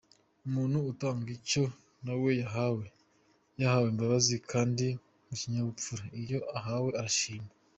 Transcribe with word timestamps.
Umuntu 0.47 0.75
atanga 0.91 1.27
icyo 1.37 1.63
nawe 2.05 2.29
yahawe, 2.41 2.85
yahawe 3.61 3.87
imbabazi 3.93 4.35
kandi 4.51 4.85
mukinyabupfura 5.27 6.03
iyo 6.21 6.39
uhawe 6.57 6.87
urashima. 6.95 7.49